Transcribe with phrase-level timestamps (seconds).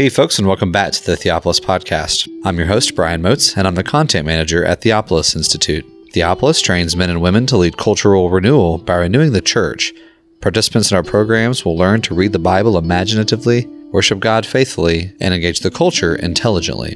[0.00, 2.26] Hey, folks, and welcome back to the Theopolis Podcast.
[2.46, 5.84] I'm your host, Brian Moats, and I'm the content manager at Theopolis Institute.
[6.14, 9.92] Theopolis trains men and women to lead cultural renewal by renewing the church.
[10.40, 15.34] Participants in our programs will learn to read the Bible imaginatively, worship God faithfully, and
[15.34, 16.92] engage the culture intelligently.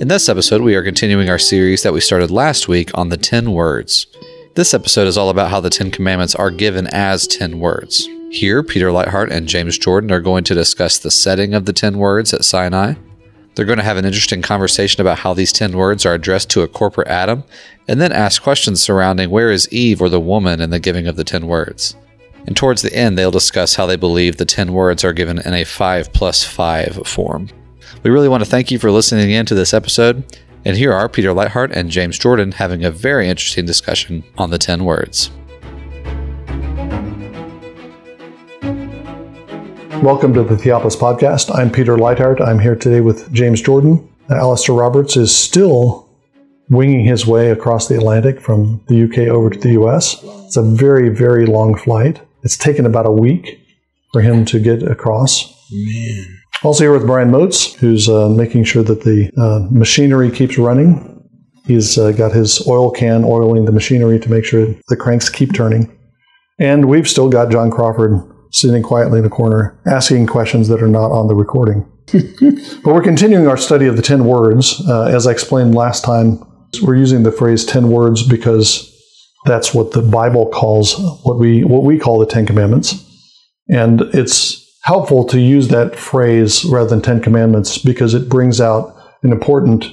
[0.00, 3.16] In this episode, we are continuing our series that we started last week on the
[3.16, 4.06] 10 words.
[4.54, 8.08] This episode is all about how the Ten Commandments are given as 10 words.
[8.34, 11.98] Here, Peter Leithart and James Jordan are going to discuss the setting of the 10
[11.98, 12.94] words at Sinai.
[13.54, 16.62] They're going to have an interesting conversation about how these 10 words are addressed to
[16.62, 17.44] a corporate Adam,
[17.86, 21.14] and then ask questions surrounding where is Eve or the woman in the giving of
[21.14, 21.94] the 10 words.
[22.44, 25.54] And towards the end, they'll discuss how they believe the 10 words are given in
[25.54, 27.50] a 5 plus 5 form.
[28.02, 30.24] We really want to thank you for listening in to this episode,
[30.64, 34.58] and here are Peter Leithart and James Jordan having a very interesting discussion on the
[34.58, 35.30] 10 words.
[40.02, 41.54] Welcome to the Theopolis Podcast.
[41.54, 42.40] I'm Peter Leithart.
[42.40, 44.12] I'm here today with James Jordan.
[44.28, 46.08] Alastair Roberts is still
[46.68, 50.22] winging his way across the Atlantic from the UK over to the US.
[50.22, 52.20] It's a very, very long flight.
[52.42, 53.60] It's taken about a week
[54.12, 55.54] for him to get across.
[55.72, 56.38] Man.
[56.62, 61.10] Also here with Brian Moats, who's uh, making sure that the uh, machinery keeps running.
[61.66, 65.54] He's uh, got his oil can oiling the machinery to make sure the cranks keep
[65.54, 65.96] turning.
[66.58, 70.88] And we've still got John Crawford sitting quietly in a corner, asking questions that are
[70.88, 71.84] not on the recording.
[72.12, 74.80] but we're continuing our study of the 10 words.
[74.88, 76.38] Uh, as I explained last time,
[76.82, 78.90] we're using the phrase 10 words because
[79.44, 83.04] that's what the Bible calls what we, what we call the 10 commandments.
[83.68, 88.94] And it's helpful to use that phrase rather than 10 commandments because it brings out
[89.24, 89.86] an important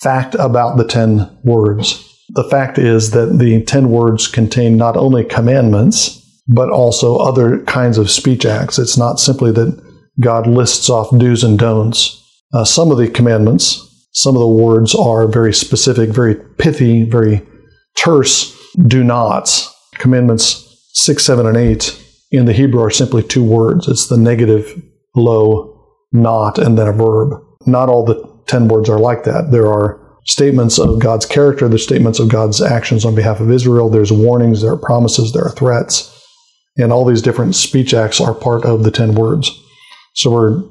[0.00, 2.06] fact about the 10 words.
[2.30, 6.19] The fact is that the 10 words contain not only commandments,
[6.52, 8.78] but also other kinds of speech acts.
[8.78, 9.80] It's not simply that
[10.20, 12.16] God lists off do's and don'ts.
[12.52, 17.46] Uh, some of the commandments, some of the words are very specific, very pithy, very
[17.96, 19.72] terse do nots.
[19.94, 23.86] Commandments 6, 7, and 8 in the Hebrew are simply two words.
[23.86, 24.82] It's the negative,
[25.14, 27.40] low, not, and then a verb.
[27.66, 29.52] Not all the 10 words are like that.
[29.52, 33.88] There are statements of God's character, there's statements of God's actions on behalf of Israel,
[33.88, 36.16] there's warnings, there are promises, there are threats.
[36.76, 39.50] And all these different speech acts are part of the 10 words.
[40.14, 40.62] So we're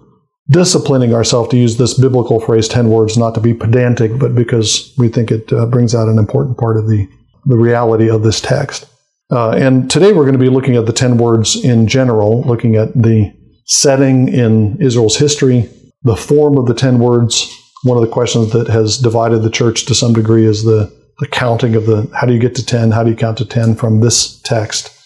[0.49, 4.93] disciplining ourselves to use this biblical phrase 10 words not to be pedantic, but because
[4.97, 7.07] we think it uh, brings out an important part of the,
[7.45, 8.87] the reality of this text.
[9.31, 12.75] Uh, and today we're going to be looking at the 10 words in general, looking
[12.75, 13.31] at the
[13.65, 15.69] setting in Israel's history,
[16.01, 17.55] the form of the 10 words.
[17.83, 21.27] One of the questions that has divided the church to some degree is the, the
[21.27, 22.91] counting of the how do you get to 10?
[22.91, 24.98] How do you count to 10 from this text?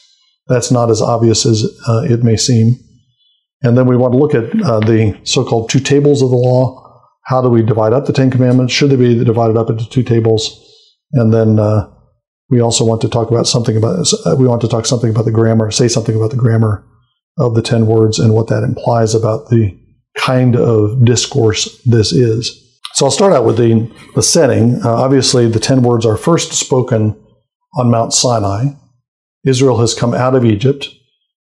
[0.48, 2.76] That's not as obvious as uh, it may seem.
[3.62, 6.36] And then we want to look at uh, the so called two tables of the
[6.36, 6.82] law.
[7.26, 8.74] How do we divide up the Ten Commandments?
[8.74, 10.60] Should they be divided up into two tables?
[11.14, 11.90] And then uh,
[12.50, 15.26] we also want to talk about something about uh, we want to talk something about
[15.26, 16.86] the grammar, say something about the grammar
[17.38, 19.80] of the ten words and what that implies about the
[20.18, 22.60] kind of discourse this is.
[22.94, 24.82] So I'll start out with the, the setting.
[24.84, 27.20] Uh, obviously, the ten words are first spoken
[27.76, 28.66] on Mount Sinai,
[29.46, 30.90] Israel has come out of Egypt.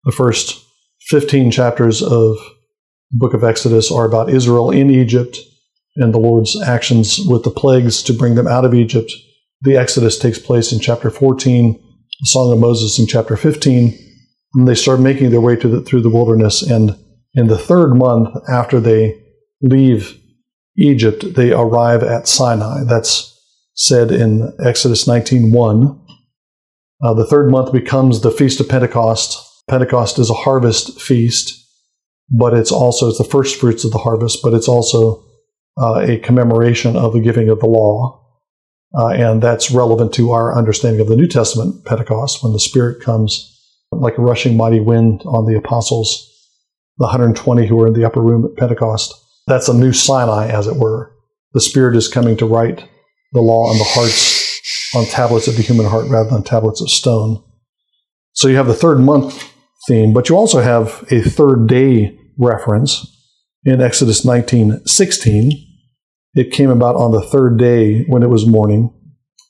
[0.06, 0.64] The first
[1.08, 2.38] 15 chapters of
[3.12, 5.38] the book of Exodus are about Israel in Egypt
[5.96, 9.12] and the Lord's actions with the plagues to bring them out of Egypt.
[9.62, 13.98] The Exodus takes place in chapter 14, the Song of Moses in chapter 15,
[14.56, 16.62] and they start making their way the, through the wilderness.
[16.62, 16.98] And
[17.34, 19.22] in the third month after they
[19.62, 20.20] leave
[20.78, 22.84] Egypt, they arrive at Sinai.
[22.84, 23.30] That's
[23.75, 26.00] said in Exodus 19:1.
[27.03, 29.38] Uh, the third month becomes the Feast of Pentecost.
[29.69, 31.53] Pentecost is a harvest feast,
[32.30, 35.22] but it's also it's the first fruits of the harvest, but it's also
[35.78, 38.22] uh, a commemoration of the giving of the law.
[38.97, 43.03] Uh, and that's relevant to our understanding of the New Testament Pentecost, when the Spirit
[43.03, 43.50] comes
[43.92, 46.30] like a rushing mighty wind on the apostles,
[47.00, 49.13] the 120 who were in the upper room at Pentecost.
[49.48, 51.12] That's a new Sinai, as it were.
[51.54, 52.88] The Spirit is coming to write
[53.33, 54.32] the law on the hearts
[54.95, 57.44] on tablets of the human heart rather than tablets of stone.
[58.34, 59.51] So you have the third month
[59.88, 63.06] theme, but you also have a third day reference
[63.63, 65.51] in Exodus 19:16.
[66.36, 68.92] It came about on the third day when it was morning.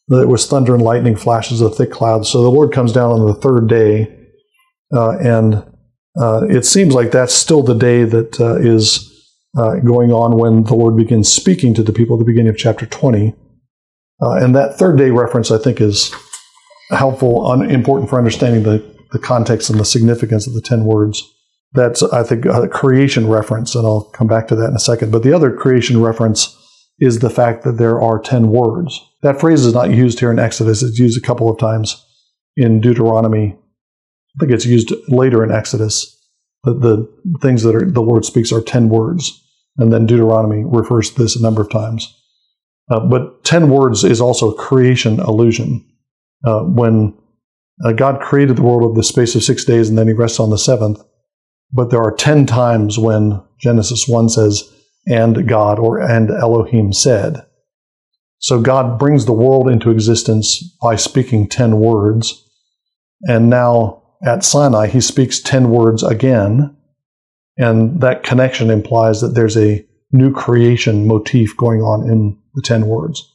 [0.09, 2.29] It was thunder and lightning, flashes of thick clouds.
[2.29, 4.13] So the Lord comes down on the third day,
[4.93, 5.63] uh, and
[6.19, 9.09] uh, it seems like that's still the day that uh, is
[9.57, 12.57] uh, going on when the Lord begins speaking to the people at the beginning of
[12.57, 13.33] chapter 20.
[14.23, 16.13] Uh, and that third day reference, I think, is
[16.89, 21.21] helpful, un- important for understanding the, the context and the significance of the 10 words.
[21.73, 25.11] That's, I think, a creation reference, and I'll come back to that in a second.
[25.11, 26.55] But the other creation reference
[26.99, 28.99] is the fact that there are 10 words.
[29.23, 30.83] That phrase is not used here in Exodus.
[30.83, 32.05] It's used a couple of times
[32.55, 33.57] in Deuteronomy.
[33.57, 36.15] I think it's used later in Exodus.
[36.63, 39.43] The, the things that are, the Lord speaks are 10 words.
[39.77, 42.15] And then Deuteronomy refers to this a number of times.
[42.89, 45.85] Uh, but 10 words is also a creation allusion.
[46.45, 47.17] Uh, when
[47.85, 50.39] uh, God created the world of the space of six days and then he rests
[50.39, 51.01] on the seventh,
[51.71, 54.69] but there are 10 times when Genesis 1 says,
[55.07, 57.45] and God or and Elohim said.
[58.39, 62.45] So God brings the world into existence by speaking 10 words.
[63.27, 66.75] And now at Sinai, he speaks 10 words again.
[67.57, 72.87] And that connection implies that there's a new creation motif going on in the 10
[72.87, 73.29] words.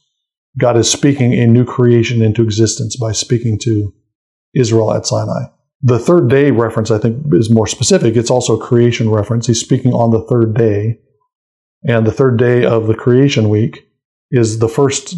[0.57, 3.93] God is speaking a new creation into existence by speaking to
[4.55, 5.45] Israel at Sinai.
[5.81, 8.15] The third day reference, I think, is more specific.
[8.15, 9.47] It's also a creation reference.
[9.47, 10.99] He's speaking on the third day.
[11.87, 13.87] And the third day of the creation week
[14.31, 15.15] is the first,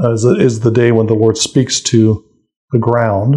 [0.00, 2.24] uh, is the day when the Lord speaks to
[2.70, 3.36] the ground.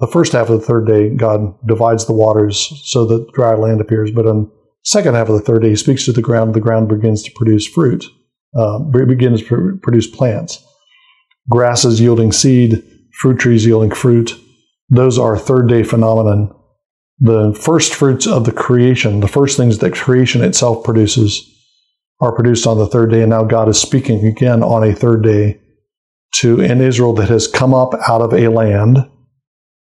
[0.00, 3.80] The first half of the third day, God divides the waters so that dry land
[3.80, 4.10] appears.
[4.10, 6.54] But on the second half of the third day, he speaks to the ground.
[6.54, 8.04] The ground begins to produce fruit,
[8.56, 10.64] uh, begins to produce plants.
[11.50, 12.82] Grasses yielding seed,
[13.20, 14.38] fruit trees yielding fruit,
[14.92, 16.54] those are third day phenomenon.
[17.18, 21.48] The first fruits of the creation, the first things that creation itself produces,
[22.20, 23.22] are produced on the third day.
[23.22, 25.60] And now God is speaking again on a third day
[26.40, 28.98] to an Israel that has come up out of a land.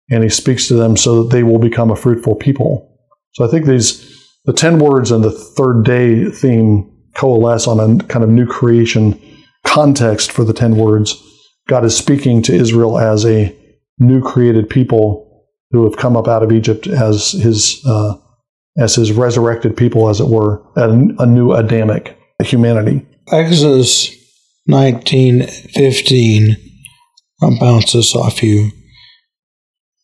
[0.09, 2.99] And he speaks to them so that they will become a fruitful people.
[3.33, 4.14] So I think these,
[4.45, 9.19] the 10 words and the third day theme coalesce on a kind of new creation
[9.63, 11.21] context for the 10 words.
[11.67, 13.55] God is speaking to Israel as a
[13.97, 18.15] new created people who have come up out of Egypt as his uh,
[18.77, 23.05] as his resurrected people, as it were, a, new Adamic humanity.
[23.31, 24.13] Exodus
[24.67, 26.57] nineteen fifteen.
[27.41, 28.71] I'll bounce this off you.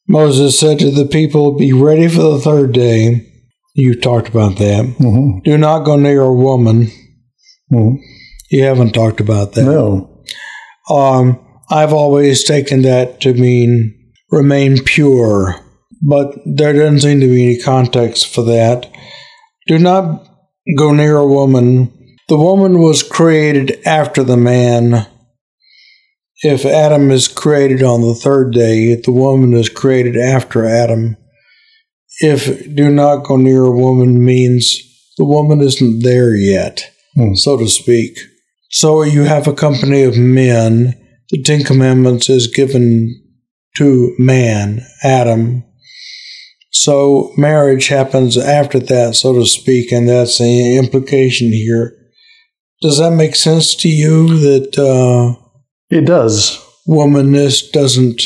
[0.07, 3.30] Moses said to the people, Be ready for the third day.
[3.73, 4.85] You talked about that.
[4.85, 5.39] Mm-hmm.
[5.43, 6.87] Do not go near a woman.
[7.71, 7.95] Mm-hmm.
[8.49, 9.63] You haven't talked about that.
[9.63, 10.23] No.
[10.89, 11.39] Um,
[11.69, 13.97] I've always taken that to mean
[14.29, 15.55] remain pure,
[16.01, 18.91] but there doesn't seem to be any context for that.
[19.67, 20.27] Do not
[20.77, 22.17] go near a woman.
[22.27, 25.07] The woman was created after the man.
[26.43, 31.15] If Adam is created on the third day, the woman is created after Adam.
[32.23, 34.77] If do not go near a woman means
[35.17, 37.33] the woman isn't there yet, hmm.
[37.33, 38.17] so to speak.
[38.69, 40.97] So you have a company of men
[41.31, 43.23] the Ten Commandments is given
[43.77, 45.63] to man, Adam.
[46.71, 51.97] So marriage happens after that, so to speak, and that's the implication here.
[52.81, 55.41] Does that make sense to you that uh,
[55.89, 56.59] it does?
[56.87, 58.21] Womanness doesn't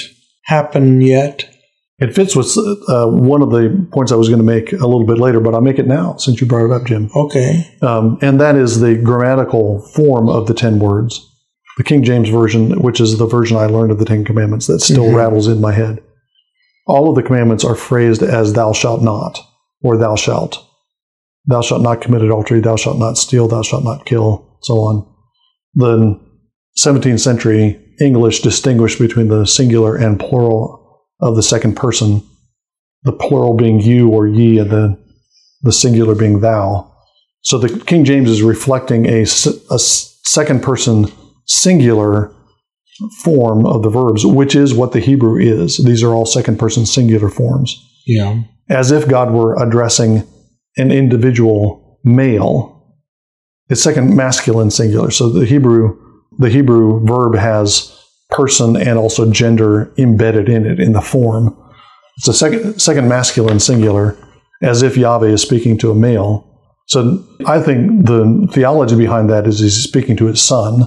[0.46, 1.48] happen yet.
[1.98, 2.58] It fits with
[2.90, 5.54] uh, one of the points I was going to make a little bit later, but
[5.54, 7.10] I'll make it now since you brought it up, Jim.
[7.16, 7.74] Okay.
[7.82, 11.32] Um, and that is the grammatical form of the ten words
[11.78, 14.80] the King James Version, which is the version I learned of the Ten Commandments, that
[14.80, 15.16] still mm-hmm.
[15.16, 16.02] rattles in my head.
[16.88, 19.40] All of the commandments are phrased as thou shalt not,
[19.82, 20.66] or thou shalt.
[21.46, 25.16] Thou shalt not commit adultery, thou shalt not steal, thou shalt not kill, so on.
[25.74, 26.20] The
[26.78, 30.85] 17th century English distinguished between the singular and plural
[31.26, 32.22] of the second person,
[33.04, 34.98] the plural being you or ye, and the,
[35.64, 36.92] the singular being thou.
[37.42, 41.08] So the King James is reflecting a, a second person
[41.46, 42.34] singular
[43.24, 45.84] form of the verbs, which is what the Hebrew is.
[45.84, 47.76] These are all second person singular forms.
[48.06, 48.44] Yeah.
[48.70, 50.24] As if God were addressing
[50.78, 52.72] an individual male.
[53.70, 55.12] It's second masculine singular.
[55.12, 56.02] So the Hebrew
[56.38, 57.92] the Hebrew verb has
[58.36, 61.56] person and also gender embedded in it in the form.
[62.18, 64.18] It's a second second masculine singular,
[64.62, 66.52] as if Yahweh is speaking to a male.
[66.88, 70.84] So I think the theology behind that is he's speaking to his son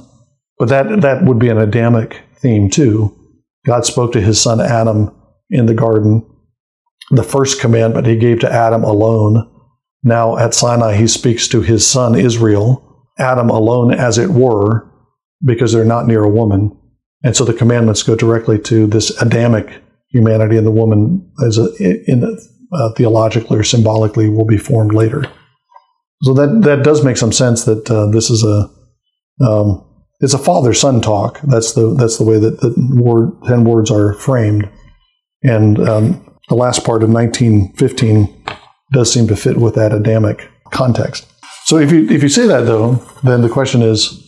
[0.59, 3.15] but that, that would be an Adamic theme too.
[3.65, 5.15] God spoke to his son Adam
[5.51, 6.29] in the garden.
[7.11, 9.49] The first commandment he gave to Adam alone.
[10.03, 14.91] Now at Sinai, he speaks to his son Israel, Adam alone, as it were,
[15.45, 16.77] because they're not near a woman.
[17.25, 21.69] And so the commandments go directly to this Adamic humanity, and the woman, as a,
[22.11, 22.25] in
[22.73, 25.25] uh, theologically or symbolically, will be formed later.
[26.23, 28.71] So that that does make some sense that uh, this is a
[29.45, 29.85] um,
[30.21, 31.41] it's a father son talk.
[31.43, 34.69] That's the that's the way that the word ten words are framed.
[35.43, 38.45] And um, the last part of 1915
[38.93, 41.27] does seem to fit with that Adamic context.
[41.67, 44.25] So if you if you say that though, then the question is,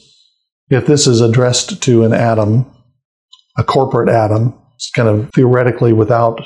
[0.69, 2.71] if this is addressed to an Adam,
[3.57, 6.41] a corporate Adam, it's kind of theoretically without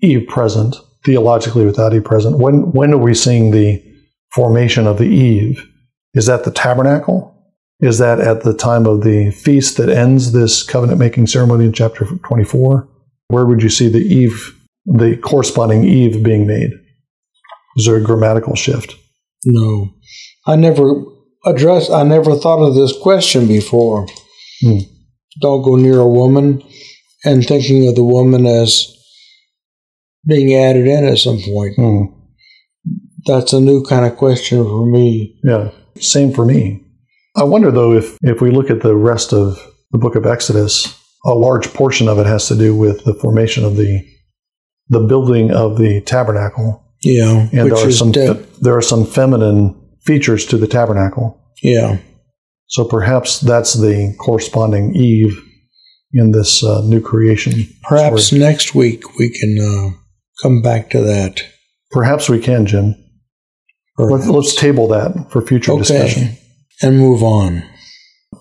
[0.00, 2.38] Eve present, theologically without Eve present.
[2.38, 3.82] When when are we seeing the
[4.32, 5.66] formation of the Eve?
[6.14, 7.30] Is that the tabernacle?
[7.80, 11.72] Is that at the time of the feast that ends this covenant making ceremony in
[11.72, 12.88] chapter 24?
[13.28, 16.70] Where would you see the Eve, the corresponding Eve being made?
[17.76, 18.96] Is there a grammatical shift?
[19.44, 19.94] No.
[20.46, 21.04] I never
[21.46, 24.06] addressed, I never thought of this question before.
[24.60, 24.78] Hmm.
[25.40, 26.62] Don't go near a woman
[27.24, 28.86] and thinking of the woman as
[30.26, 31.74] being added in at some point.
[31.76, 32.02] Hmm.
[33.26, 35.38] That's a new kind of question for me.
[35.44, 36.82] Yeah, same for me.
[37.36, 39.58] I wonder though if if we look at the rest of
[39.92, 43.64] the book of Exodus, a large portion of it has to do with the formation
[43.64, 44.04] of the
[44.88, 47.48] the building of the tabernacle, Yeah.
[47.52, 51.38] and which there are some de- there are some feminine features to the tabernacle.
[51.62, 51.98] yeah.
[52.70, 55.36] So perhaps that's the corresponding Eve
[56.12, 57.68] in this uh, new creation.
[57.82, 58.40] Perhaps story.
[58.40, 59.98] next week we can uh,
[60.42, 61.42] come back to that.
[61.90, 62.94] perhaps we can, Jim.
[63.98, 66.36] Let's, let's table that for future discussion.
[66.80, 67.62] And move on.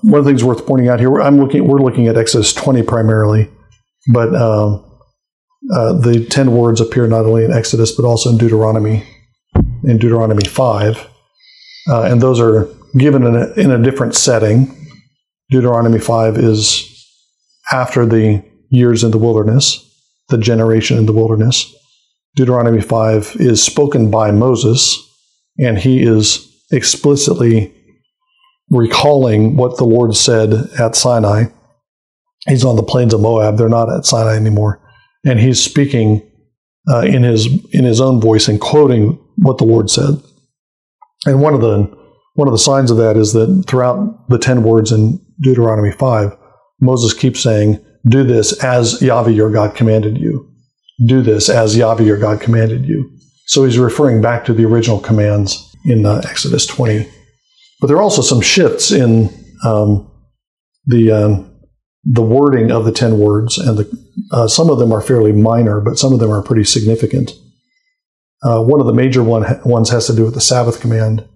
[0.03, 2.83] one of the things worth pointing out here, I'm looking, we're looking at Exodus 20
[2.83, 3.50] primarily,
[4.13, 4.86] but um,
[5.75, 9.03] uh, the 10 words appear not only in Exodus, but also in Deuteronomy,
[9.83, 11.07] in Deuteronomy 5.
[11.89, 14.75] Uh, and those are given in a, in a different setting.
[15.50, 16.86] Deuteronomy 5 is
[17.72, 19.86] after the years in the wilderness,
[20.29, 21.75] the generation in the wilderness.
[22.36, 24.98] Deuteronomy 5 is spoken by Moses,
[25.58, 27.74] and he is explicitly
[28.69, 31.46] recalling what the Lord said at Sinai.
[32.48, 33.58] He's on the plains of Moab.
[33.58, 34.81] They're not at Sinai anymore,
[35.25, 36.25] and he's speaking
[36.89, 40.22] uh, in his in his own voice and quoting what the Lord said.
[41.25, 41.99] And one of the
[42.39, 46.36] one of the signs of that is that throughout the ten words in Deuteronomy five,
[46.79, 50.50] Moses keeps saying, "Do this as Yahweh your God commanded you.
[51.05, 53.12] Do this as Yahweh your God commanded you."
[53.46, 55.50] So he's referring back to the original commands
[55.84, 57.10] in uh, Exodus twenty.
[57.79, 59.29] But there are also some shifts in
[59.65, 60.10] um,
[60.86, 61.31] the um,
[62.05, 65.81] the wording of the ten words, and the, uh, some of them are fairly minor,
[65.81, 67.31] but some of them are pretty significant.
[68.41, 71.27] Uh, one of the major one, ones has to do with the Sabbath command.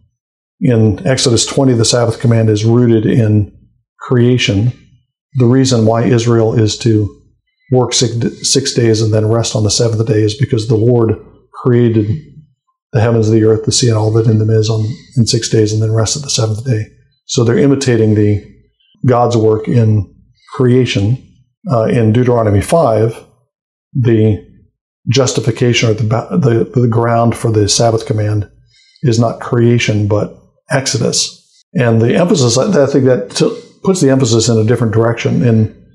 [0.63, 3.53] In Exodus 20, the Sabbath command is rooted in
[3.99, 4.71] creation.
[5.33, 7.13] The reason why Israel is to
[7.71, 8.15] work six,
[8.49, 11.15] six days and then rest on the seventh day is because the Lord
[11.63, 12.07] created
[12.93, 14.85] the heavens, the earth, the sea, and all that in them is on
[15.17, 16.85] in six days, and then rested the seventh day.
[17.25, 18.41] So they're imitating the
[19.05, 20.15] God's work in
[20.55, 21.21] creation.
[21.69, 23.21] Uh, in Deuteronomy five,
[23.93, 24.37] the
[25.09, 28.49] justification or the, the the ground for the Sabbath command
[29.01, 34.49] is not creation but Exodus, and the emphasis I think that t- puts the emphasis
[34.49, 35.43] in a different direction.
[35.43, 35.85] In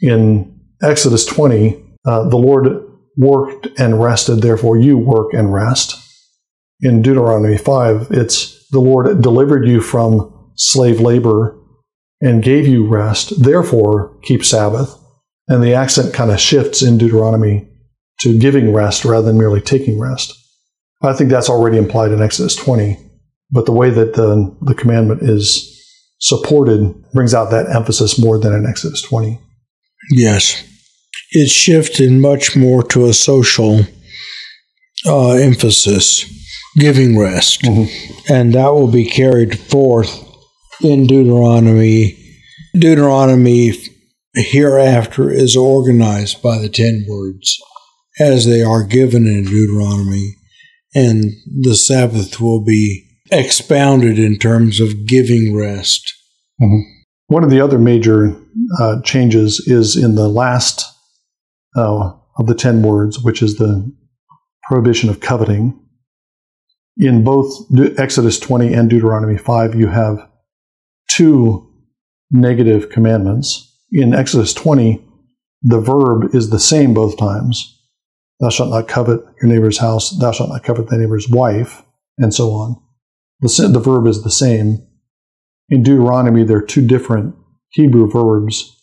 [0.00, 2.82] in Exodus twenty, uh, the Lord
[3.16, 6.00] worked and rested; therefore, you work and rest
[6.84, 11.58] in Deuteronomy 5, it's the Lord delivered you from slave labor
[12.20, 14.94] and gave you rest, therefore keep Sabbath.
[15.48, 17.68] And the accent kind of shifts in Deuteronomy
[18.20, 20.32] to giving rest rather than merely taking rest.
[21.02, 22.98] I think that's already implied in Exodus 20,
[23.54, 25.70] but the way that the, the commandment is
[26.18, 29.40] supported brings out that emphasis more than in Exodus 20.
[30.10, 30.62] Yes.
[31.30, 33.82] It shifted much more to a social
[35.06, 36.24] uh, emphasis,
[36.76, 37.62] giving rest.
[37.62, 38.32] Mm-hmm.
[38.32, 40.20] And that will be carried forth
[40.82, 42.18] in Deuteronomy.
[42.74, 43.72] Deuteronomy
[44.34, 47.56] hereafter is organized by the ten words
[48.18, 50.34] as they are given in Deuteronomy,
[50.94, 51.24] and
[51.62, 56.12] the Sabbath will be expounded in terms of giving rest.
[57.26, 58.36] One of the other major
[58.78, 60.84] uh, changes is in the last
[61.76, 63.90] uh, of the ten words, which is the
[64.68, 65.78] prohibition of coveting.
[66.96, 70.28] In both De- Exodus 20 and Deuteronomy 5, you have
[71.10, 71.68] two
[72.30, 73.70] negative commandments.
[73.90, 75.04] In Exodus 20,
[75.62, 77.70] the verb is the same both times.
[78.40, 81.82] Thou shalt not covet your neighbor's house, thou shalt not covet thy neighbor's wife,
[82.18, 82.83] and so on.
[83.44, 84.78] The, the verb is the same.
[85.68, 87.34] In Deuteronomy, there are two different
[87.72, 88.74] Hebrew verbs.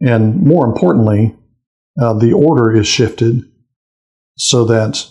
[0.00, 1.36] And more importantly,
[2.00, 3.42] uh, the order is shifted
[4.36, 5.08] so that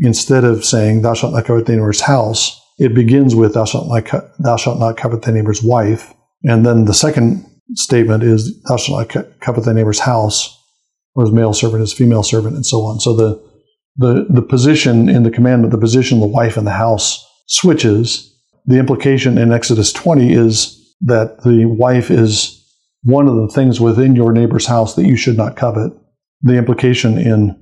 [0.00, 3.88] instead of saying, Thou shalt not covet thy neighbor's house, it begins with, Thou shalt
[3.88, 6.12] not, co- thou shalt not covet thy neighbor's wife.
[6.42, 10.60] And then the second statement is, Thou shalt not co- covet thy neighbor's house,
[11.14, 12.98] or his male servant, his female servant, and so on.
[12.98, 13.40] So the,
[13.96, 18.34] the, the position in the commandment, the position of the wife in the house switches.
[18.66, 22.54] The implication in Exodus 20 is that the wife is
[23.02, 25.92] one of the things within your neighbor's house that you should not covet.
[26.42, 27.60] The implication in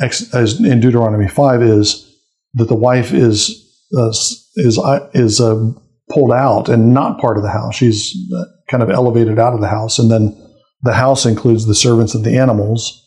[0.00, 2.08] in Deuteronomy 5 is
[2.54, 3.58] that the wife is
[3.96, 4.08] uh,
[4.56, 5.70] is uh, is uh,
[6.10, 7.74] pulled out and not part of the house.
[7.76, 10.36] She's uh, kind of elevated out of the house, and then
[10.82, 12.98] the house includes the servants and the animals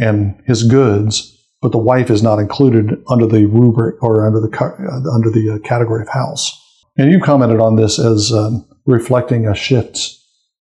[0.00, 4.48] and his goods, but the wife is not included under the rubric or under the
[4.56, 6.54] uh, under the uh, category of house.
[6.96, 9.98] And you commented on this as um, reflecting a shift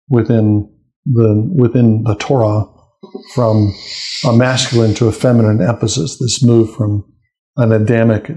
[0.08, 0.70] within
[1.06, 2.64] the within the Torah
[3.34, 3.74] from
[4.24, 6.18] a masculine to a feminine emphasis.
[6.18, 7.10] This move from
[7.56, 8.30] an Adamic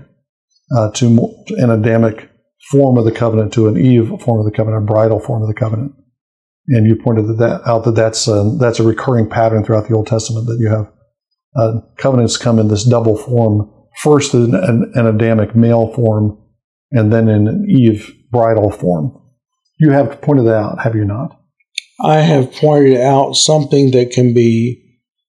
[0.75, 2.29] uh, to an Adamic
[2.71, 5.47] form of the covenant to an Eve form of the covenant, a bridal form of
[5.47, 5.93] the covenant.
[6.69, 10.07] And you pointed that out that that's a, that's a recurring pattern throughout the Old
[10.07, 10.89] Testament that you have
[11.55, 13.69] uh, covenants come in this double form.
[14.01, 16.37] First in an, an Adamic male form,
[16.91, 19.19] and then in an Eve bridal form.
[19.79, 21.39] You have pointed that out, have you not?
[22.03, 24.83] I have pointed out something that can be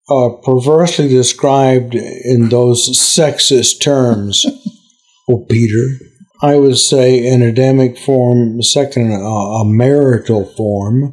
[0.09, 4.47] uh, perversely described in those sexist terms.
[5.28, 5.99] oh, Peter.
[6.42, 11.11] I would say an Adamic form, second, uh, a marital form,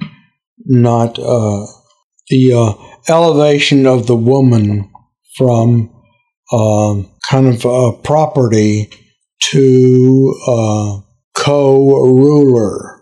[0.65, 1.65] not uh,
[2.27, 2.73] the uh,
[3.07, 4.90] elevation of the woman
[5.37, 5.93] from
[6.51, 8.89] um, kind of a property
[9.51, 10.99] to uh,
[11.35, 13.01] co-ruler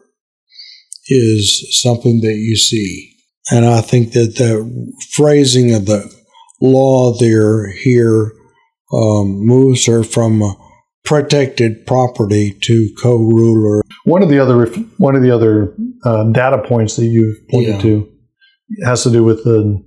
[1.07, 3.15] is something that you see.
[3.51, 6.09] And I think that the phrasing of the
[6.62, 8.31] law there here
[8.93, 10.43] um, moves her from
[11.03, 13.81] protected property to co-ruler.
[14.05, 14.65] One of the other
[14.98, 17.81] one of the other uh, data points that you've pointed yeah.
[17.81, 18.12] to
[18.86, 19.83] has to do with the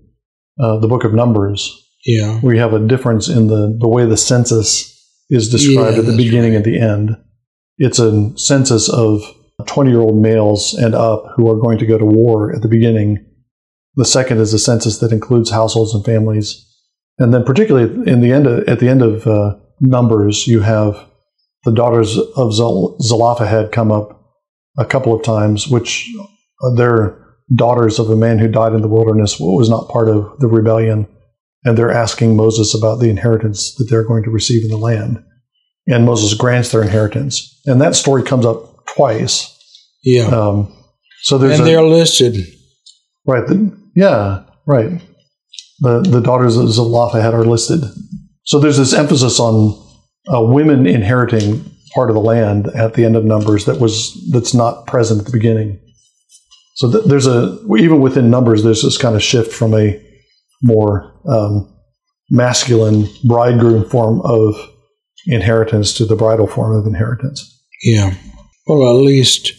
[0.60, 1.81] uh, the Book of Numbers.
[2.04, 4.88] Yeah, we have a difference in the the way the census
[5.30, 6.56] is described yeah, at the beginning right.
[6.56, 7.16] and the end.
[7.78, 9.22] It's a census of
[9.66, 12.68] 20 year old males and up who are going to go to war at the
[12.68, 13.24] beginning.
[13.94, 16.68] The second is a census that includes households and families.
[17.18, 21.08] And then, particularly in the end, of, at the end of uh, Numbers, you have
[21.64, 24.22] the daughters of Zelophehad come up
[24.78, 26.10] a couple of times, which
[26.62, 27.18] uh, they're
[27.54, 31.06] daughters of a man who died in the wilderness, was not part of the rebellion.
[31.64, 35.22] And they're asking Moses about the inheritance that they're going to receive in the land.
[35.86, 37.60] And Moses grants their inheritance.
[37.66, 39.48] And that story comes up twice.
[40.02, 40.26] Yeah.
[40.26, 40.74] Um,
[41.22, 42.36] so there's and a, they're listed.
[43.26, 43.46] Right.
[43.46, 44.44] The, yeah.
[44.66, 45.00] Right.
[45.80, 47.82] The the daughters of Zelophehad are listed.
[48.44, 49.80] So there's this emphasis on
[50.32, 54.54] uh, women inheriting part of the land at the end of Numbers that was that's
[54.54, 55.80] not present at the beginning.
[56.76, 60.00] So th- there's a even within Numbers there's this kind of shift from a
[60.62, 61.68] more um,
[62.30, 64.54] masculine bridegroom form of
[65.26, 67.62] inheritance to the bridal form of inheritance.
[67.82, 68.14] Yeah.
[68.66, 69.52] Well, at least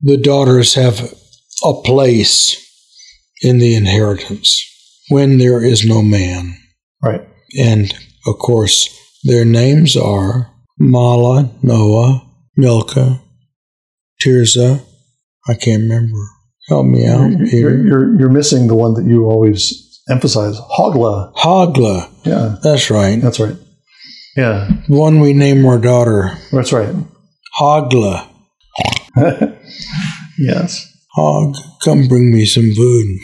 [0.00, 1.12] the daughters have
[1.64, 2.60] a place
[3.42, 4.62] in the inheritance
[5.08, 6.54] when there is no man.
[7.02, 7.26] Right.
[7.58, 7.92] And
[8.26, 8.88] of course,
[9.24, 12.26] their names are Mahlah, Noah,
[12.56, 13.20] Milcah,
[14.22, 14.82] Tirzah.
[15.48, 16.18] I can't remember.
[16.68, 17.30] Help me out.
[17.30, 21.34] You're, you're, you're missing the one that you always emphasize Hoglah.
[21.34, 22.10] Hoglah.
[22.24, 22.56] Yeah.
[22.62, 23.20] That's right.
[23.20, 23.56] That's right.
[24.36, 24.68] Yeah.
[24.88, 26.36] One we name our daughter.
[26.52, 26.94] That's right.
[27.58, 28.28] Hoglah.
[30.38, 30.90] yes.
[31.14, 33.18] Hog, come bring me some food.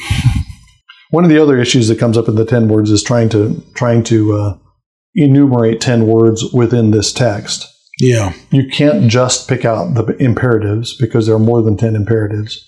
[1.11, 3.61] One of the other issues that comes up in the ten words is trying to
[3.75, 4.59] trying to uh,
[5.17, 7.67] enumerate ten words within this text.
[7.99, 12.65] Yeah, you can't just pick out the imperatives because there are more than ten imperatives,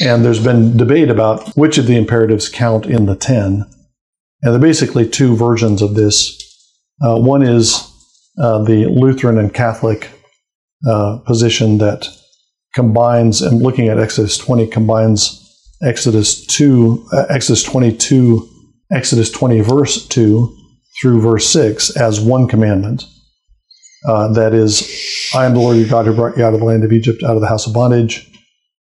[0.00, 3.64] and there's been debate about which of the imperatives count in the ten.
[4.42, 6.40] And there are basically two versions of this.
[7.02, 7.90] Uh, one is
[8.38, 10.10] uh, the Lutheran and Catholic
[10.88, 12.08] uh, position that
[12.74, 15.40] combines, and looking at Exodus 20, combines
[15.82, 18.48] Exodus 2, uh, Exodus 22,
[18.92, 20.56] Exodus 20, verse 2
[21.00, 23.04] through verse 6 as one commandment.
[24.06, 24.82] Uh, that is,
[25.34, 27.22] I am the Lord your God who brought you out of the land of Egypt,
[27.22, 28.30] out of the house of bondage.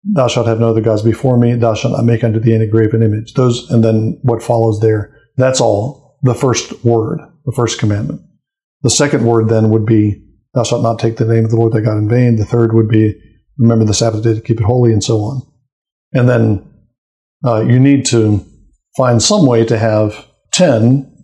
[0.05, 1.55] Thou shalt have no other gods before me.
[1.55, 3.35] Thou shalt not make unto thee any graven image.
[3.35, 5.15] Those, and then what follows there.
[5.37, 8.23] That's all the first word, the first commandment.
[8.83, 11.73] The second word then would be Thou shalt not take the name of the Lord
[11.73, 12.37] thy God in vain.
[12.37, 13.15] The third would be,
[13.59, 15.43] remember the Sabbath day to keep it holy, and so on.
[16.13, 16.69] And then
[17.45, 18.45] uh, you need to
[18.97, 21.15] find some way to have 10.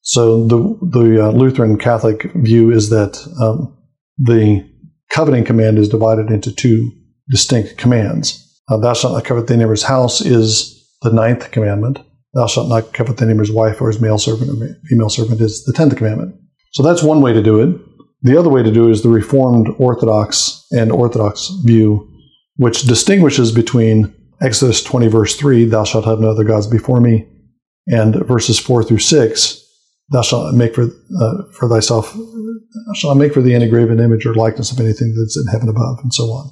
[0.00, 0.56] So the,
[0.90, 3.76] the uh, Lutheran Catholic view is that um,
[4.16, 4.68] the
[5.10, 6.90] coveting command is divided into two
[7.30, 8.44] distinct commands.
[8.68, 11.98] Uh, thou shalt not covet thy neighbor's house is the ninth commandment.
[12.34, 15.64] thou shalt not covet thy neighbor's wife or his male servant or female servant is
[15.64, 16.34] the tenth commandment.
[16.72, 17.80] So that's one way to do it.
[18.22, 22.08] The other way to do it is the Reformed Orthodox and Orthodox view,
[22.56, 27.26] which distinguishes between Exodus 20, verse 3, thou shalt have no other gods before me,
[27.86, 29.64] and verses 4 through 6,
[30.10, 34.26] thou shalt make for, uh, for thyself, thou shalt make for thee any graven image
[34.26, 36.50] or likeness of anything that's in heaven above, and so on.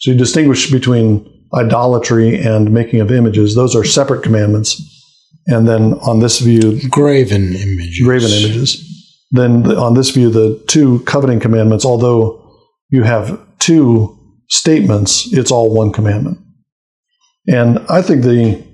[0.00, 3.54] So you distinguish between idolatry and making of images.
[3.54, 4.80] Those are separate commandments.
[5.46, 8.00] And then on this view, graven images.
[8.04, 8.86] Graven images.
[9.30, 12.40] Then on this view, the two coveting commandments, although
[12.90, 16.38] you have two statements, it's all one commandment.
[17.48, 18.64] And I think the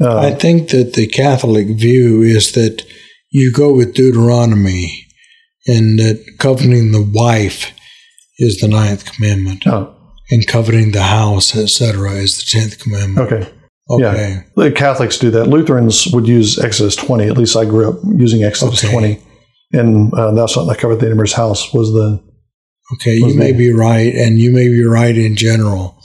[0.00, 2.82] uh, I think that the Catholic view is that
[3.30, 5.06] you go with Deuteronomy,
[5.66, 7.72] and that coveting the wife
[8.38, 9.94] is the ninth commandment, oh.
[10.30, 13.32] And coveting the house, etc., is the tenth commandment.
[13.32, 13.52] Okay.
[13.90, 14.30] Okay.
[14.30, 14.42] Yeah.
[14.54, 15.46] The Catholics do that.
[15.46, 17.26] Lutherans would use Exodus 20.
[17.26, 18.92] At least I grew up using Exodus okay.
[18.92, 19.22] 20.
[19.72, 22.22] And uh, thou shalt not covet the neighbor's house was the.
[22.94, 25.96] Okay, you may be right, and you may be right in general.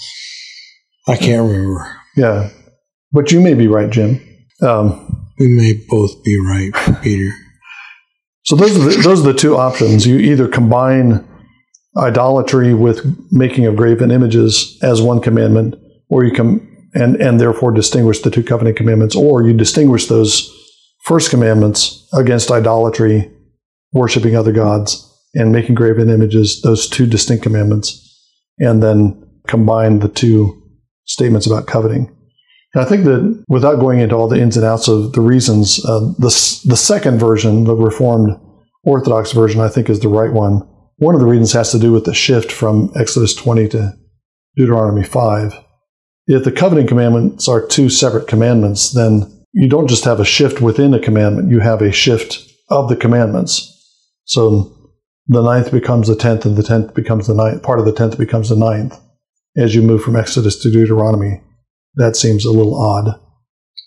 [1.07, 1.95] I can't remember.
[2.15, 2.51] Yeah.
[3.11, 4.21] But you may be right, Jim.
[4.61, 7.31] Um, we may both be right, Peter.
[8.43, 10.05] So those are, the, those are the two options.
[10.05, 11.27] You either combine
[11.97, 15.75] idolatry with making of graven images as one commandment,
[16.10, 20.49] or you can and and therefore distinguish the two covenant commandments, or you distinguish those
[21.03, 23.31] first commandments against idolatry,
[23.91, 28.01] worshiping other gods, and making graven images, those two distinct commandments,
[28.60, 30.62] and then combine the two
[31.05, 32.12] statements about coveting.
[32.73, 35.84] And I think that without going into all the ins and outs of the reasons,
[35.86, 38.38] uh, the, the second version, the Reformed
[38.84, 40.67] Orthodox version, I think is the right one.
[40.97, 43.93] One of the reasons has to do with the shift from Exodus 20 to
[44.55, 45.65] Deuteronomy 5
[46.27, 50.60] if the covenant commandments are two separate commandments, then you don't just have a shift
[50.60, 53.71] within a commandment, you have a shift of the commandments.
[54.25, 54.91] So
[55.27, 57.63] the ninth becomes the tenth, and the tenth becomes the ninth.
[57.63, 58.99] Part of the tenth becomes the ninth
[59.55, 61.41] as you move from Exodus to Deuteronomy.
[61.95, 63.19] That seems a little odd.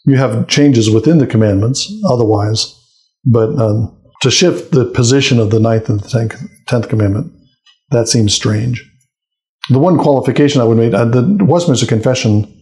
[0.04, 2.74] You have changes within the commandments otherwise,
[3.24, 7.32] but um, to shift the position of the ninth and the tenth, tenth commandment,
[7.90, 8.84] that seems strange.
[9.70, 12.54] The one qualification I would make, uh, the Westminster Confession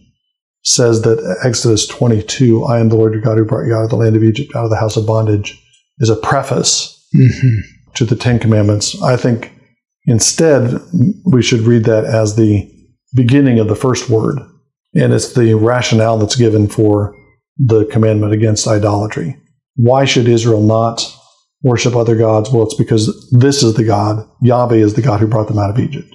[0.63, 3.89] says that Exodus 22, I am the Lord your God who brought you out of
[3.89, 5.61] the land of Egypt, out of the house of bondage,
[5.99, 7.59] is a preface mm-hmm.
[7.95, 9.01] to the Ten Commandments.
[9.01, 9.53] I think
[10.05, 10.79] instead
[11.25, 12.69] we should read that as the
[13.15, 14.39] beginning of the first word.
[14.93, 17.15] And it's the rationale that's given for
[17.57, 19.37] the commandment against idolatry.
[19.75, 21.16] Why should Israel not
[21.63, 22.51] worship other gods?
[22.51, 25.69] Well, it's because this is the God, Yahweh is the God who brought them out
[25.69, 26.07] of Egypt.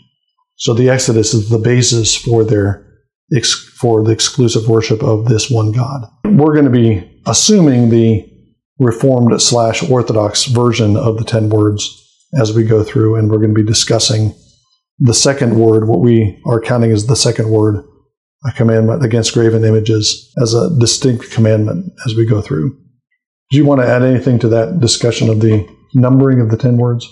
[0.57, 2.89] So the Exodus is the basis for their
[3.79, 6.07] for the exclusive worship of this one God.
[6.25, 8.29] We're going to be assuming the
[8.79, 11.99] Reformed slash Orthodox version of the ten words
[12.39, 14.35] as we go through, and we're going to be discussing
[14.99, 17.85] the second word, what we are counting as the second word,
[18.47, 22.79] a commandment against graven images, as a distinct commandment as we go through.
[23.53, 26.79] Do you want to add anything to that discussion of the numbering of the ten
[26.79, 27.07] words?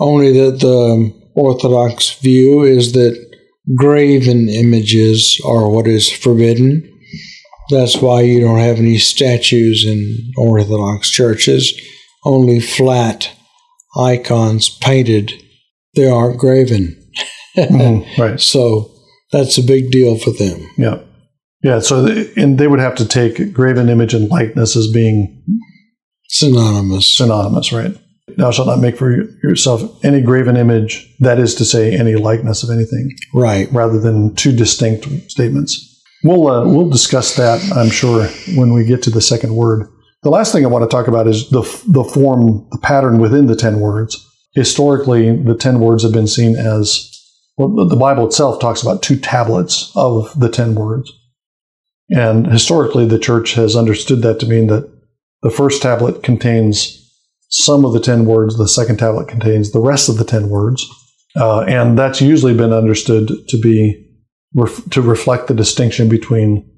[0.00, 3.14] Only that the Orthodox view is that
[3.76, 6.90] graven images are what is forbidden.
[7.68, 11.78] That's why you don't have any statues in Orthodox churches,
[12.24, 13.30] only flat
[13.94, 15.34] icons painted.
[15.96, 16.96] They aren't graven.
[17.56, 18.40] mm, right.
[18.40, 18.90] So
[19.32, 20.66] that's a big deal for them.
[20.78, 21.00] Yeah.
[21.62, 21.80] Yeah.
[21.80, 25.42] So, they, and they would have to take graven image and likeness as being
[26.34, 27.16] synonymous.
[27.16, 27.96] Synonymous, right?
[28.36, 29.10] Thou shalt not make for
[29.42, 33.14] yourself any graven image, that is to say, any likeness of anything.
[33.32, 33.70] Right.
[33.72, 36.02] Rather than two distinct statements.
[36.24, 39.88] We'll, uh, we'll discuss that, I'm sure, when we get to the second word.
[40.22, 43.46] The last thing I want to talk about is the, the form, the pattern within
[43.46, 44.26] the 10 words.
[44.54, 47.10] Historically, the 10 words have been seen as,
[47.58, 51.12] well, the Bible itself talks about two tablets of the 10 words.
[52.08, 54.93] And historically, the church has understood that to mean that
[55.44, 57.00] the first tablet contains
[57.50, 60.84] some of the 10 words, the second tablet contains the rest of the 10 words.
[61.36, 64.04] Uh, and that's usually been understood to be
[64.54, 66.68] ref- to reflect the distinction between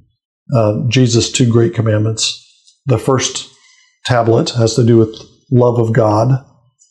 [0.54, 2.42] uh, Jesus' two great commandments.
[2.86, 3.50] The first
[4.04, 5.16] tablet has to do with
[5.50, 6.44] love of God.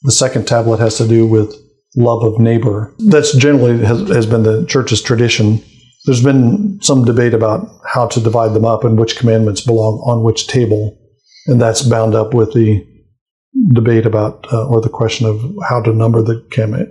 [0.03, 1.55] The second tablet has to do with
[1.95, 2.93] love of neighbor.
[2.99, 5.61] That's generally has, has been the church's tradition.
[6.05, 10.23] There's been some debate about how to divide them up and which commandments belong on
[10.23, 10.97] which table,
[11.47, 12.85] and that's bound up with the
[13.73, 16.45] debate about, uh, or the question of how to number the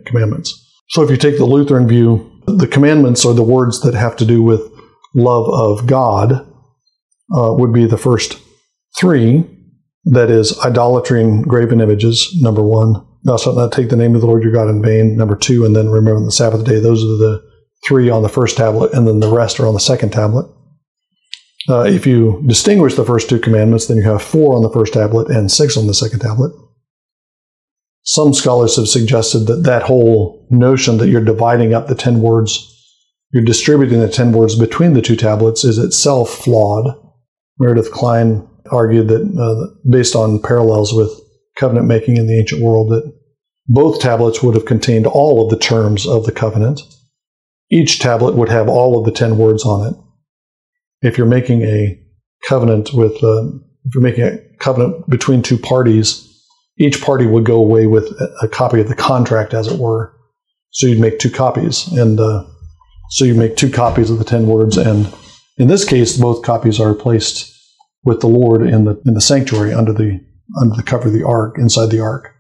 [0.05, 0.61] commandments.
[0.91, 4.25] So if you take the Lutheran view, the commandments are the words that have to
[4.25, 4.63] do with
[5.15, 6.33] love of God,
[7.35, 8.39] uh, would be the first
[8.97, 9.45] Three,
[10.05, 13.05] that is idolatry and graven images, number one.
[13.25, 15.65] Thou shalt not take the name of the Lord your God in vain, number two,
[15.65, 16.79] and then remember the Sabbath day.
[16.79, 17.43] Those are the
[17.87, 20.47] three on the first tablet, and then the rest are on the second tablet.
[21.69, 24.93] Uh, if you distinguish the first two commandments, then you have four on the first
[24.93, 26.53] tablet and six on the second tablet.
[28.03, 32.71] Some scholars have suggested that that whole notion that you're dividing up the 10 words,
[33.31, 37.01] you're distributing the 10 words between the two tablets is itself flawed.
[37.59, 41.11] Meredith Kline argued that, uh, based on parallels with
[41.57, 43.11] covenant making in the ancient world, that
[43.67, 46.83] both tablets would have contained all of the terms of the covenant.
[47.71, 50.04] Each tablet would have all of the 10 words on it.
[51.05, 52.01] If you're making a
[52.49, 53.49] covenant with, uh,
[53.85, 56.31] if you're making a covenant between two parties,
[56.79, 58.11] each party would go away with
[58.43, 60.13] a copy of the contract, as it were.
[60.71, 62.45] So you'd make two copies, and uh,
[63.11, 64.77] so you make two copies of the ten words.
[64.77, 65.13] And
[65.59, 67.53] in this case, both copies are placed
[68.03, 70.21] with the Lord in the in the sanctuary under the
[70.61, 72.35] under the cover of the ark, inside the ark.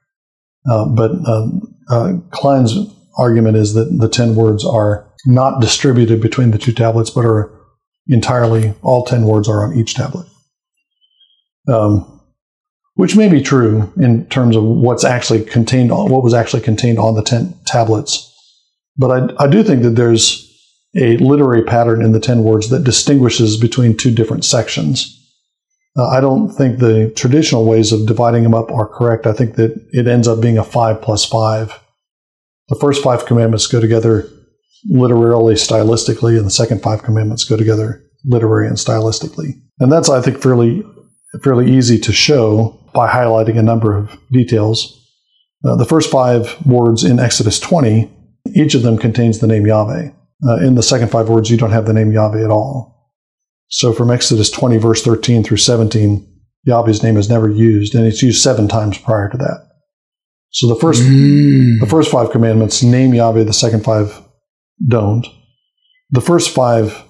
[0.68, 1.48] Uh, but uh,
[1.90, 2.74] uh Kline's
[3.18, 7.52] argument is that the ten words are not distributed between the two tablets, but are
[8.08, 10.26] entirely all ten words are on each tablet.
[11.68, 12.10] Um,
[12.94, 16.98] which may be true in terms of what's actually contained on what was actually contained
[16.98, 18.30] on the ten tablets.
[18.96, 20.50] But I, I do think that there's
[20.96, 25.20] a literary pattern in the ten words that distinguishes between two different sections.
[25.96, 29.26] Uh, I don't think the traditional ways of dividing them up are correct.
[29.26, 31.80] I think that it ends up being a five plus five.
[32.68, 34.28] The first five commandments go together
[34.86, 39.60] literarily, stylistically, and the second five commandments go together literary and stylistically.
[39.80, 40.82] And that's, I think, fairly
[41.42, 45.00] fairly easy to show by highlighting a number of details.
[45.64, 48.10] Uh, the first five words in Exodus 20,
[48.54, 50.10] each of them contains the name Yahweh.
[50.46, 53.12] Uh, in the second five words, you don't have the name Yahweh at all.
[53.68, 56.24] So from Exodus 20, verse 13 through 17,
[56.64, 59.68] Yahweh's name is never used, and it's used seven times prior to that.
[60.50, 61.80] So the first, mm.
[61.80, 64.23] the first five commandments name Yahweh, the second five
[64.86, 65.26] don't.
[66.10, 67.02] The first five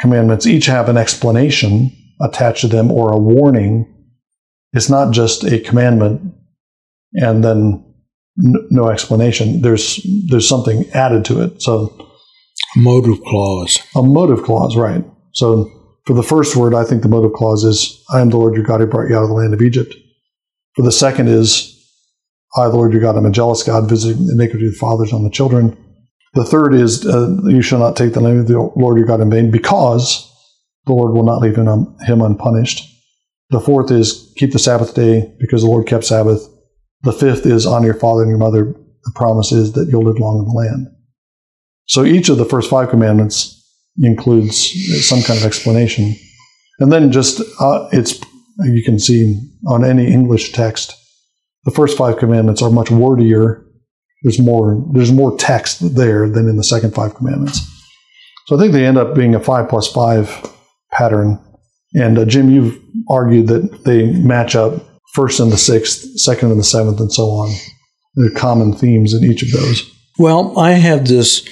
[0.00, 3.92] commandments each have an explanation attached to them or a warning
[4.76, 6.34] it's not just a commandment
[7.14, 7.82] and then
[8.36, 9.62] no explanation.
[9.62, 11.62] There's there's something added to it.
[11.62, 11.96] So
[12.76, 13.78] a motive clause.
[13.96, 15.02] A motive clause, right.
[15.32, 15.70] So
[16.04, 18.64] for the first word, I think the motive clause is I am the Lord your
[18.64, 19.94] God who brought you out of the land of Egypt.
[20.74, 21.72] For the second is
[22.56, 25.12] I, the Lord your God, am a jealous God, visiting the iniquity of the fathers
[25.12, 25.76] on the children.
[26.36, 29.22] The third is uh, you shall not take the name of the Lord your God
[29.22, 30.30] in vain because
[30.84, 32.84] the Lord will not leave him unpunished.
[33.50, 36.46] The fourth is keep the Sabbath day because the Lord kept Sabbath.
[37.02, 38.64] The fifth is honor your father and your mother.
[39.04, 40.88] The promise is that you'll live long in the land.
[41.86, 43.52] So each of the first five commandments
[43.98, 46.16] includes some kind of explanation.
[46.80, 48.20] And then just, uh, it's,
[48.64, 50.92] you can see on any English text,
[51.64, 53.65] the first five commandments are much wordier.
[54.26, 57.60] There's more, there's more text there than in the second five commandments.
[58.46, 60.28] So I think they end up being a five plus five
[60.90, 61.38] pattern
[61.96, 64.74] and uh, Jim, you've argued that they match up
[65.14, 67.54] first and the sixth, second and the seventh, and so on.
[68.14, 69.90] There are common themes in each of those.
[70.18, 71.46] Well, I have this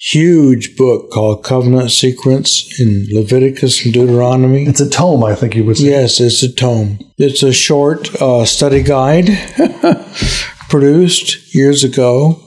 [0.00, 4.64] huge book called Covenant Sequence in Leviticus and Deuteronomy.
[4.64, 5.86] It's a tome, I think you would say.
[5.86, 6.98] Yes, it's a tome.
[7.16, 9.28] It's a short uh, study guide
[10.68, 12.40] produced years ago,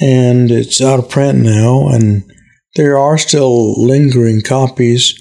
[0.00, 2.24] and it's out of print now, and
[2.76, 5.18] there are still lingering copies,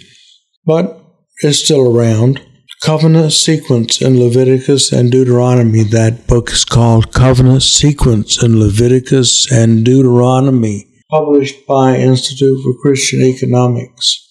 [0.65, 1.01] but
[1.41, 2.41] it's still around.
[2.83, 5.83] Covenant Sequence in Leviticus and Deuteronomy.
[5.83, 13.21] That book is called Covenant Sequence in Leviticus and Deuteronomy, published by Institute for Christian
[13.23, 14.23] Economics.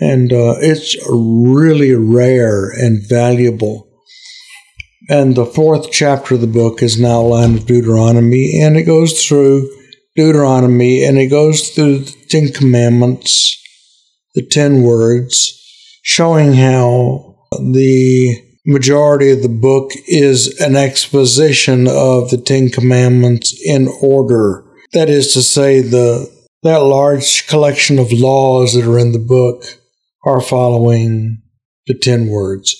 [0.00, 3.83] And uh, it's really rare and valuable.
[5.08, 9.24] And the fourth chapter of the book is an outline of Deuteronomy, and it goes
[9.24, 9.68] through
[10.16, 13.60] Deuteronomy and it goes through the Ten Commandments,
[14.34, 15.60] the Ten Words,
[16.02, 23.88] showing how the majority of the book is an exposition of the Ten Commandments in
[24.00, 24.64] order.
[24.92, 29.64] That is to say, the that large collection of laws that are in the book
[30.24, 31.42] are following
[31.86, 32.74] the ten words.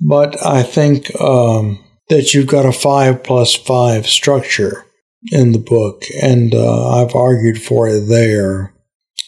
[0.00, 4.84] But I think um, that you've got a five plus five structure
[5.32, 8.74] in the book, and uh, I've argued for it there.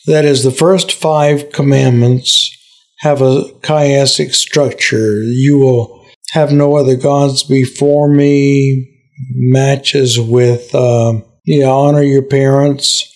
[0.06, 2.56] That is, the first five commandments
[3.00, 5.22] have a chiastic structure.
[5.22, 8.88] You will have no other gods before me,
[9.34, 13.06] matches with, uh, you honor your parents.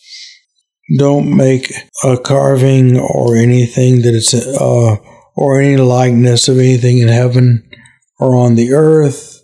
[0.98, 4.96] Don't make a carving or anything that is uh,
[5.36, 7.68] or any likeness of anything in heaven
[8.18, 9.40] or on the earth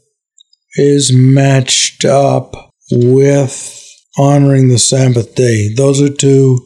[0.75, 2.55] is matched up
[2.91, 3.77] with
[4.19, 5.73] honoring the Sabbath day.
[5.75, 6.59] Those are two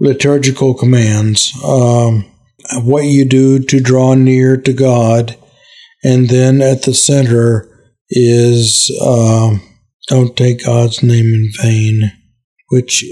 [0.00, 1.52] liturgical commands.
[1.64, 2.24] Um,
[2.84, 5.36] what you do to draw near to God,
[6.04, 7.68] and then at the center
[8.08, 9.56] is uh,
[10.08, 12.12] don't take God's name in vain,
[12.68, 13.04] which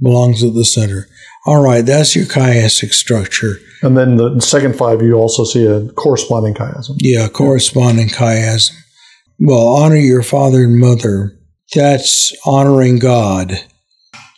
[0.00, 1.06] belongs at the center.
[1.46, 3.56] All right, that's your chiastic structure.
[3.82, 6.96] And then the second five, you also see a corresponding chiasm.
[7.00, 8.72] Yeah, corresponding chiasm.
[9.38, 11.38] Well, honor your father and mother.
[11.74, 13.52] That's honoring God.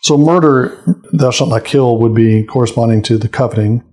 [0.03, 3.85] So murder, thou shalt not kill, would be corresponding to the coveting.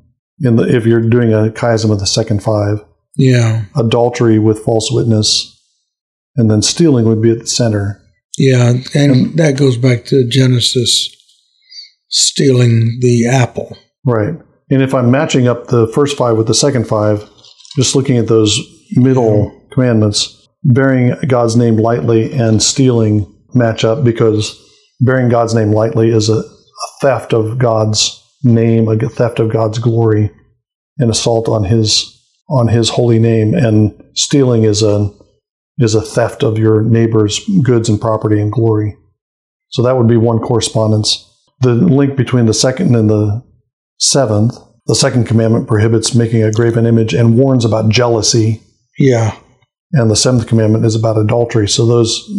[0.42, 2.84] In the, if you're doing a chiasm of the second five,
[3.16, 5.50] Yeah, adultery with false witness,
[6.36, 8.02] and then stealing would be at the center.
[8.38, 11.16] yeah, and that goes back to Genesis
[12.14, 13.78] stealing the apple.
[14.06, 14.36] Right.
[14.70, 17.30] And if I'm matching up the first five with the second five,
[17.76, 18.60] just looking at those
[18.92, 24.58] middle commandments, bearing God's name lightly and stealing match up because
[25.02, 29.80] bearing God's name lightly is a, a theft of God's name, a theft of God's
[29.80, 30.32] glory,
[31.00, 32.10] an assault on his
[32.50, 35.10] on his holy name, and stealing is a
[35.80, 38.96] is a theft of your neighbor's goods and property and glory.
[39.70, 41.30] So that would be one correspondence.
[41.64, 43.44] The link between the second and the
[44.00, 48.62] seventh, the second commandment prohibits making a graven image and warns about jealousy,
[49.00, 49.36] Yeah,
[49.94, 51.68] and the seventh commandment is about adultery.
[51.68, 52.30] So those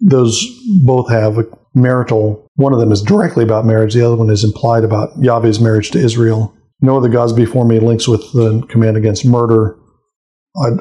[0.00, 0.44] those
[0.84, 2.50] both have a marital.
[2.56, 3.94] One of them is directly about marriage.
[3.94, 6.54] The other one is implied about Yahweh's marriage to Israel.
[6.80, 9.78] No other gods before me links with the command against murder,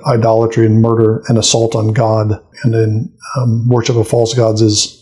[0.08, 2.32] idolatry, and murder, and assault on God.
[2.64, 5.01] And then um, worship of false gods is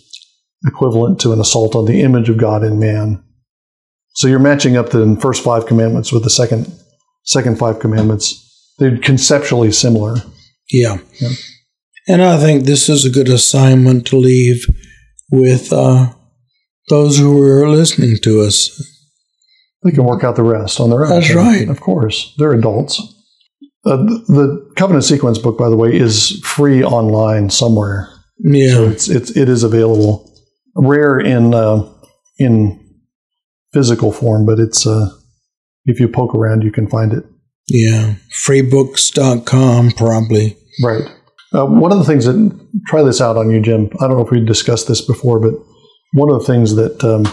[0.66, 3.24] equivalent to an assault on the image of God in man.
[4.16, 6.72] So you're matching up the first five commandments with the second
[7.24, 8.46] second five commandments.
[8.80, 10.16] They're conceptually similar.
[10.72, 10.98] yeah.
[11.22, 11.30] Yeah.
[12.08, 14.66] And I think this is a good assignment to leave
[15.32, 16.12] with uh,
[16.90, 18.82] those who are listening to us.
[19.84, 21.10] They can work out the rest on their own.
[21.10, 21.70] That's right.
[21.70, 22.34] Of course.
[22.38, 23.00] They're adults.
[23.86, 28.10] Uh, the Covenant Sequence book, by the way, is free online somewhere.
[28.44, 30.29] So Yeah, it's, it's, it is available.
[30.82, 31.88] Rare in, uh,
[32.38, 32.80] in
[33.74, 35.10] physical form, but it's, uh,
[35.86, 37.26] if you poke around, you can find it.
[37.68, 38.16] yeah.
[38.46, 40.58] Freebooks.com, probably.
[40.84, 41.04] Right.
[41.54, 43.90] Uh, one of the things that, try this out on you, Jim.
[44.00, 45.54] I don't know if we discussed this before, but
[46.14, 47.26] one of the things that um,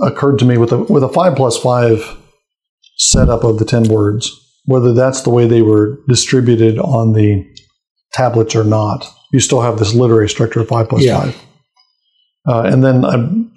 [0.00, 2.16] occurred to me with a, with a 5 plus 5
[2.96, 4.30] setup of the 10 words,
[4.64, 7.44] whether that's the way they were distributed on the
[8.12, 11.20] tablets or not, you still have this literary structure of 5 plus Yeah.
[11.22, 11.42] 5.
[12.46, 13.16] Uh, and then I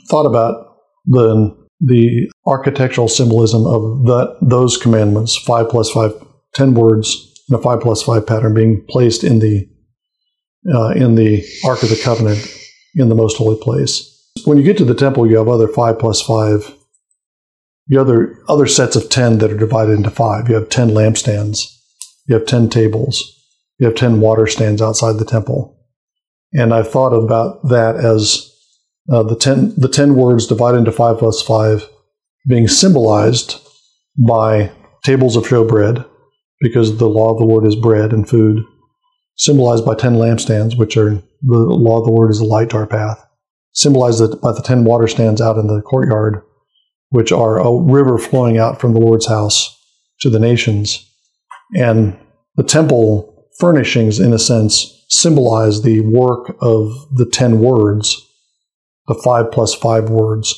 [0.10, 6.14] thought about the the architectural symbolism of that those commandments, 5 plus five
[6.56, 7.08] ten words,
[7.48, 9.70] in a 5 plus 5 pattern being placed in the
[10.74, 12.42] uh, in the Ark of the Covenant
[12.96, 13.96] in the most holy place.
[14.46, 16.74] When you get to the temple, you have other 5 plus 5,
[17.88, 20.50] you have other, other sets of 10 that are divided into 5.
[20.50, 21.60] You have 10 lampstands,
[22.26, 23.37] you have 10 tables,
[23.78, 25.78] you have 10 water stands outside the temple.
[26.54, 28.52] And I've thought about that as
[29.12, 31.88] uh, the, 10, the 10 words divided into 5 plus 5
[32.48, 33.60] being symbolized
[34.28, 34.72] by
[35.04, 36.06] tables of showbread,
[36.60, 38.64] because the law of the Lord is bread and food,
[39.36, 42.78] symbolized by 10 lampstands, which are the law of the Lord is the light to
[42.78, 43.24] our path,
[43.74, 46.42] symbolized by the 10 water stands out in the courtyard,
[47.10, 49.78] which are a river flowing out from the Lord's house
[50.22, 51.10] to the nations.
[51.76, 52.18] And
[52.56, 58.26] the temple furnishings, in a sense, symbolize the work of the 10 words,
[59.08, 60.54] the 5 plus 5 words,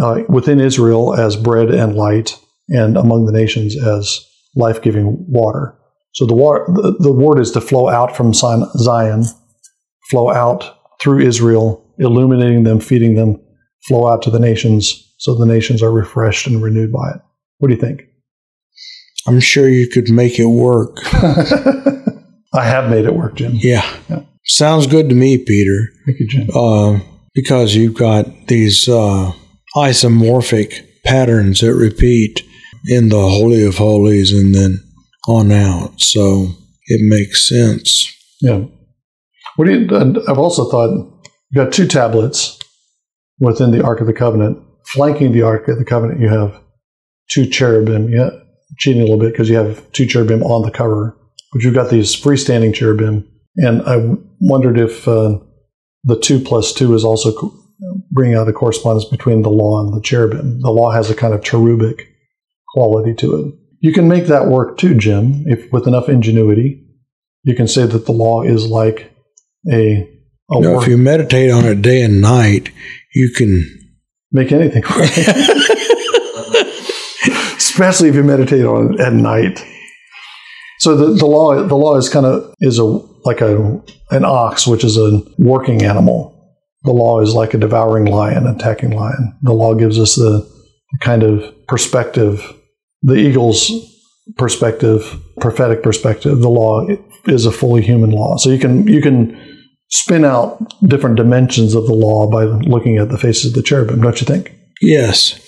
[0.00, 4.24] uh, within Israel as bread and light, and among the nations as
[4.56, 5.76] life giving water.
[6.14, 9.24] So the, water, the, the word is to flow out from Zion,
[10.10, 13.42] flow out through Israel, illuminating them, feeding them,
[13.86, 17.20] flow out to the nations, so the nations are refreshed and renewed by it.
[17.58, 18.02] What do you think?
[19.26, 20.96] I'm sure you could make it work.
[22.54, 23.52] I have made it work, Jim.
[23.54, 23.88] Yeah.
[24.08, 24.22] Yeah.
[24.44, 25.88] Sounds good to me, Peter.
[26.06, 26.48] Thank you, Jim.
[26.54, 27.00] Uh,
[27.34, 29.32] because you've got these uh,
[29.76, 32.42] isomorphic patterns that repeat
[32.86, 34.82] in the Holy of Holies and then
[35.28, 36.00] on out.
[36.00, 36.48] So
[36.86, 38.12] it makes sense.
[38.40, 38.64] Yeah.
[39.56, 39.96] What do you?
[39.96, 40.90] and I've also thought
[41.50, 42.58] you've got two tablets
[43.38, 46.20] within the Ark of the Covenant, flanking the Ark of the Covenant.
[46.20, 46.58] You have
[47.30, 48.10] two cherubim.
[48.10, 48.30] Yeah,
[48.78, 51.16] cheating a little bit because you have two cherubim on the cover,
[51.52, 53.28] but you've got these freestanding cherubim.
[53.56, 55.38] And I wondered if uh,
[56.04, 57.54] the two plus two is also co-
[58.10, 60.60] bringing out a correspondence between the law and the cherubim.
[60.60, 62.08] The law has a kind of cherubic
[62.68, 63.54] quality to it.
[63.80, 66.78] You can make that work too, Jim, if with enough ingenuity.
[67.44, 69.12] You can say that the law is like
[69.70, 70.08] a,
[70.50, 72.70] a You know, if you meditate on it day and night,
[73.14, 73.64] you can.
[74.30, 75.10] make anything work.
[77.56, 79.64] Especially if you meditate on it at night.
[80.82, 82.84] So the, the law the law is kind of is a
[83.24, 83.80] like a
[84.10, 86.36] an ox, which is a working animal.
[86.82, 89.38] The law is like a devouring lion, attacking lion.
[89.42, 90.44] The law gives us the
[90.98, 92.52] kind of perspective,
[93.00, 93.70] the eagle's
[94.36, 96.40] perspective, prophetic perspective.
[96.40, 96.84] The law
[97.26, 98.36] is a fully human law.
[98.38, 99.40] So you can you can
[99.90, 104.02] spin out different dimensions of the law by looking at the faces of the cherubim,
[104.02, 104.52] don't you think?
[104.80, 105.38] Yes.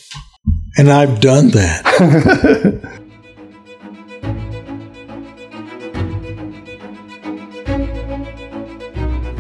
[0.79, 2.91] And I've done that.